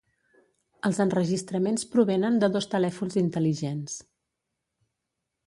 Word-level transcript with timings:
Els 0.87 0.99
enregistraments 1.03 1.85
provenen 1.97 2.39
de 2.45 2.49
dos 2.57 2.69
telèfons 2.73 3.19
intel·ligents. 3.23 4.01